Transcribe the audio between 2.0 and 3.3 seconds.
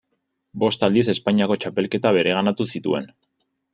bereganatu zituen.